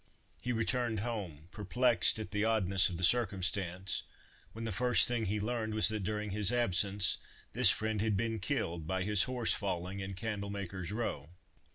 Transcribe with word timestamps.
He 0.41 0.51
returned 0.51 1.01
home, 1.01 1.47
perplexed 1.51 2.17
at 2.17 2.31
the 2.31 2.43
oddness 2.43 2.89
of 2.89 2.97
the 2.97 3.03
circumstance, 3.03 4.01
when 4.51 4.63
the 4.65 4.71
first 4.71 5.07
thing 5.07 5.25
he 5.25 5.39
learned 5.39 5.75
was 5.75 5.89
that 5.89 6.01
during 6.03 6.31
his 6.31 6.51
absence 6.51 7.19
this 7.53 7.69
friend 7.69 8.01
had 8.01 8.17
been 8.17 8.39
killed, 8.39 8.87
by 8.87 9.03
his 9.03 9.25
horse 9.25 9.53
falling, 9.53 9.99
in 9.99 10.15
Candlemaker's 10.15 10.91
row. 10.91 11.29